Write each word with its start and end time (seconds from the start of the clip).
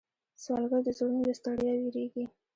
سوالګر 0.43 0.81
د 0.85 0.89
زړونو 0.97 1.21
له 1.29 1.33
ستړیا 1.39 1.73
ویریږي 1.77 2.23